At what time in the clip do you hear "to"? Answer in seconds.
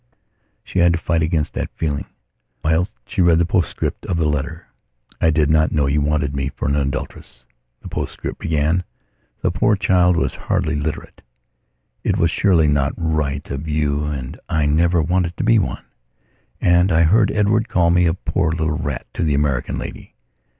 0.93-0.97, 15.37-15.43, 19.13-19.23